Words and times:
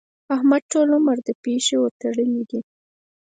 احمد 0.35 0.61
ټول 0.71 0.87
عمر 0.97 1.17
د 1.27 1.29
پيشي 1.43 1.75
ورتړلې 1.79 2.41
دي. 2.49 2.59